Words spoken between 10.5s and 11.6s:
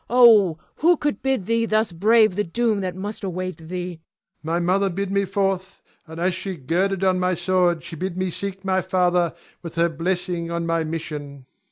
my mission. Cleon.